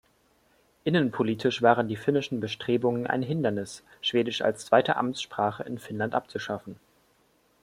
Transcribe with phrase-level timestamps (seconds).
[0.83, 6.79] Innenpolitisch waren die finnischen Bestrebungen ein Hindernis, Schwedisch als zweite Amtssprache in Finnland abzuschaffen.